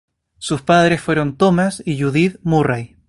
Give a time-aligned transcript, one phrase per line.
[0.39, 2.97] Sus padres fueron Thomas y Judith Murray.